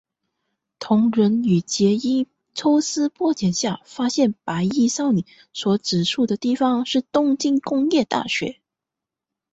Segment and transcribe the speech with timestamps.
[0.79, 8.59] 桐人与结依抽丝剥茧下发现白衣少女所指出的地方是东都工业大学。